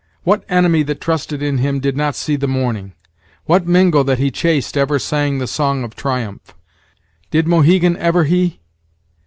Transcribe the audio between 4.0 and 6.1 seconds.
that he chased ever sang the song of